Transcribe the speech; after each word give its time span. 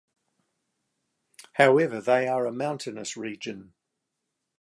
However, 1.53 2.01
they 2.01 2.27
are 2.27 2.47
a 2.47 2.51
mountainous 2.51 3.15
region. 3.15 3.75